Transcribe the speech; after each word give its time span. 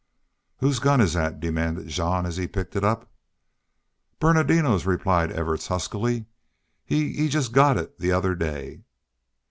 "Whose 0.61 0.79
gun 0.79 0.99
is 0.99 1.13
that?" 1.13 1.39
demanded 1.39 1.89
Jean, 1.89 2.25
as 2.25 2.37
he 2.37 2.47
picked 2.47 2.75
it 2.75 2.83
up. 2.83 3.07
"Ber 4.19 4.33
nardino's," 4.33 4.83
replied 4.87 5.29
Evarts, 5.31 5.67
huskily. 5.67 6.25
"He 6.83 7.13
he 7.13 7.29
jest 7.29 7.51
got 7.51 7.77
it 7.77 7.99
the 7.99 8.11
other 8.11 8.33
day." 8.33 8.81